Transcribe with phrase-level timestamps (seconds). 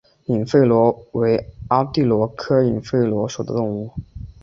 [0.25, 3.91] 隐肺螺为阿地螺科隐肺螺属的动物。